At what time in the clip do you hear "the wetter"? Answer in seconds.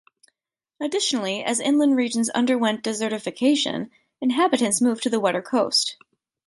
5.11-5.43